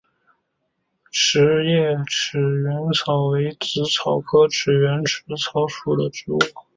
[1.11, 5.03] 匙叶齿缘草为紫草科齿缘
[5.37, 6.39] 草属的植物。